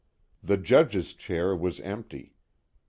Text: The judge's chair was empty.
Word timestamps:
The 0.41 0.57
judge's 0.57 1.13
chair 1.13 1.55
was 1.55 1.79
empty. 1.81 2.33